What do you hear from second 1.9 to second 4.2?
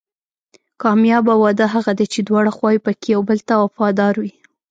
دی چې دواړه خواوې پکې یو بل ته وفادار